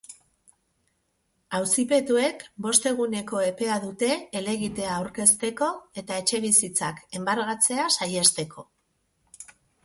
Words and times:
Auzipetuek 1.57 2.45
bost 2.65 2.87
eguneko 2.91 3.41
epea 3.49 3.75
dute 3.83 4.09
helegitea 4.39 4.95
aurkezteko 4.95 5.69
eta 6.03 6.19
etxebizitzak 6.23 7.05
enbargatzea 7.21 7.87
saihesteko. 7.99 8.67